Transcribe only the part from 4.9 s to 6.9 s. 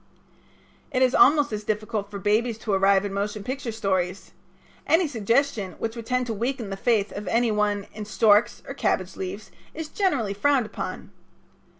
suggestion which would tend to weaken the